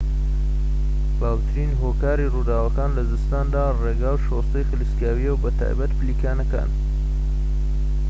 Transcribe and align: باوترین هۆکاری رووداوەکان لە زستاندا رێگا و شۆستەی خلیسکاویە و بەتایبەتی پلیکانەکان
باوترین 1.19 1.71
هۆکاری 1.83 2.31
رووداوەکان 2.33 2.91
لە 2.97 3.03
زستاندا 3.13 3.63
رێگا 3.83 4.11
و 4.15 4.23
شۆستەی 4.25 4.67
خلیسکاویە 4.69 5.31
و 5.33 5.41
بەتایبەتی 5.43 5.97
پلیکانەکان 5.99 6.69